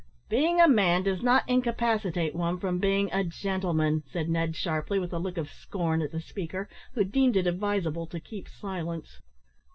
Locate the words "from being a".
2.59-3.23